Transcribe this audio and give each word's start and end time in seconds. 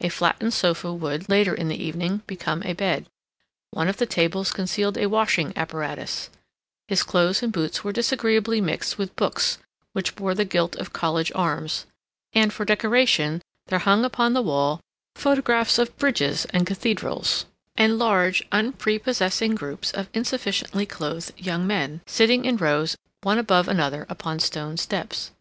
A 0.00 0.08
flattened 0.08 0.54
sofa 0.54 0.92
would, 0.92 1.28
later 1.28 1.52
in 1.52 1.66
the 1.66 1.74
evening, 1.82 2.22
become 2.28 2.62
a 2.62 2.74
bed; 2.74 3.06
one 3.72 3.88
of 3.88 3.96
the 3.96 4.06
tables 4.06 4.52
concealed 4.52 4.96
a 4.96 5.06
washing 5.08 5.52
apparatus; 5.56 6.30
his 6.86 7.02
clothes 7.02 7.42
and 7.42 7.52
boots 7.52 7.82
were 7.82 7.90
disagreeably 7.90 8.60
mixed 8.60 8.98
with 8.98 9.16
books 9.16 9.58
which 9.92 10.14
bore 10.14 10.32
the 10.32 10.44
gilt 10.44 10.76
of 10.76 10.92
college 10.92 11.32
arms; 11.34 11.86
and, 12.34 12.52
for 12.52 12.64
decoration, 12.64 13.42
there 13.66 13.80
hung 13.80 14.04
upon 14.04 14.32
the 14.32 14.42
wall 14.42 14.80
photographs 15.16 15.76
of 15.76 15.96
bridges 15.98 16.44
and 16.50 16.68
cathedrals 16.68 17.44
and 17.74 17.98
large, 17.98 18.44
unprepossessing 18.52 19.56
groups 19.56 19.90
of 19.90 20.08
insufficiently 20.14 20.86
clothed 20.86 21.32
young 21.36 21.66
men, 21.66 22.00
sitting 22.06 22.44
in 22.44 22.56
rows 22.56 22.96
one 23.24 23.38
above 23.38 23.66
another 23.66 24.06
upon 24.08 24.38
stone 24.38 24.76
steps. 24.76 25.32